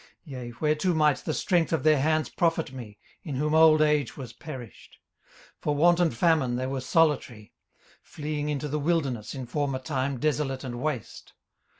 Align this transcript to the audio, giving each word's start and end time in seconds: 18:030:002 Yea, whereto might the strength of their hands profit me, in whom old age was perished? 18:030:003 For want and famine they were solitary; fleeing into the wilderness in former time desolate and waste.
18:030:002 0.01 0.09
Yea, 0.41 0.49
whereto 0.59 0.93
might 0.95 1.17
the 1.17 1.33
strength 1.35 1.71
of 1.71 1.83
their 1.83 1.99
hands 2.01 2.27
profit 2.29 2.71
me, 2.73 2.97
in 3.21 3.35
whom 3.35 3.53
old 3.53 3.83
age 3.83 4.17
was 4.17 4.33
perished? 4.33 4.97
18:030:003 5.59 5.61
For 5.61 5.75
want 5.75 5.99
and 5.99 6.17
famine 6.17 6.55
they 6.55 6.65
were 6.65 6.81
solitary; 6.81 7.53
fleeing 8.01 8.49
into 8.49 8.67
the 8.67 8.79
wilderness 8.79 9.35
in 9.35 9.45
former 9.45 9.77
time 9.77 10.19
desolate 10.19 10.63
and 10.63 10.81
waste. 10.81 11.33